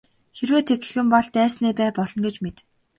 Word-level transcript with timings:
Хэрвээ 0.37 0.63
тэгэх 0.69 0.89
юм 1.01 1.07
бол 1.13 1.27
дайсны 1.37 1.67
бай 1.79 1.89
болно 1.97 2.19
гэж 2.25 2.35
мэд. 2.43 2.57